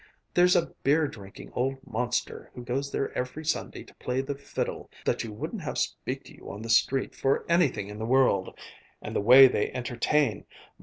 [0.33, 4.89] There's a beer drinking old monster who goes there every Sunday to play the fiddle
[5.05, 8.57] that you wouldn't have speak to you on the street for anything in the world.
[8.99, 10.45] And the way they entertain!